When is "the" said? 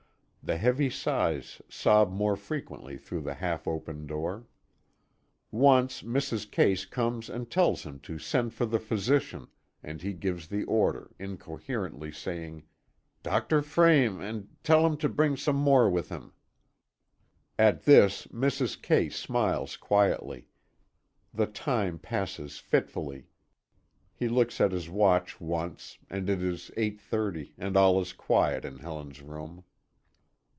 0.43-0.57, 3.21-3.35, 8.65-8.79, 10.47-10.63, 21.33-21.47